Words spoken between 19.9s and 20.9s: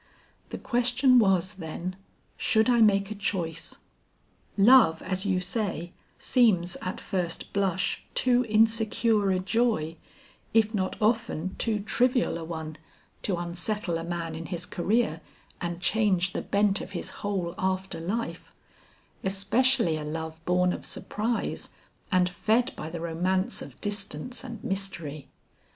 a love born of